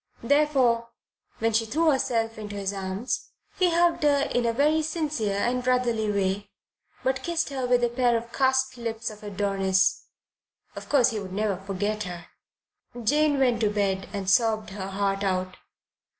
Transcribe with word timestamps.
Therefore, 0.23 0.89
when 1.37 1.53
she 1.53 1.67
threw 1.67 1.91
herself 1.91 2.39
into 2.39 2.55
his 2.55 2.73
arms, 2.73 3.29
he 3.59 3.69
hugged 3.69 4.01
her 4.01 4.27
in 4.33 4.47
a 4.47 4.51
very 4.51 4.81
sincere 4.81 5.37
and 5.37 5.63
brotherly 5.63 6.09
way, 6.11 6.49
but 7.03 7.21
kissed 7.21 7.49
her 7.49 7.67
with 7.67 7.83
a 7.83 7.89
pair 7.89 8.17
of 8.17 8.33
cast 8.33 8.79
lips 8.79 9.11
of 9.11 9.21
Adonis. 9.21 10.05
Of 10.75 10.89
course 10.89 11.11
he 11.11 11.19
would 11.19 11.33
never 11.33 11.57
forget 11.57 12.01
her. 12.05 12.25
Jane 13.03 13.37
went 13.37 13.61
to 13.61 13.69
bed 13.69 14.09
and 14.11 14.27
sobbed 14.27 14.71
her 14.71 14.87
heart 14.87 15.23
out. 15.23 15.57